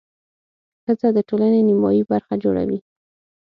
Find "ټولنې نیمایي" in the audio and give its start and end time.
1.29-2.03